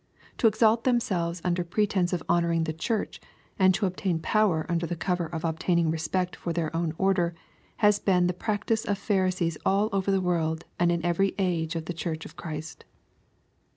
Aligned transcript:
To 0.39 0.47
exalt 0.47 0.83
themselves 0.83 1.43
under 1.45 1.63
pretence 1.63 2.11
of 2.11 2.23
honoring 2.27 2.63
the 2.63 2.73
Church, 2.73 3.21
a%d 3.59 3.71
to 3.77 3.85
obtain 3.85 4.17
power 4.17 4.65
under 4.67 4.87
cover 4.95 5.27
of 5.27 5.45
obtaining 5.45 5.91
respect 5.91 6.35
for 6.35 6.51
their 6.51 6.75
own 6.75 6.95
order, 6.97 7.35
has 7.85 7.99
been 7.99 8.25
the 8.25 8.33
practice 8.33 8.83
of 8.83 8.97
Pharisees 8.97 9.59
all 9.63 9.89
over 9.93 10.09
the 10.09 10.19
world 10.19 10.63
and 10.79 10.91
in 10.91 11.05
every 11.05 11.35
age 11.37 11.75
of 11.75 11.85
the 11.85 11.93
Chur'*h 11.93 12.25
of 12.25 12.35
Christ. 12.35 12.83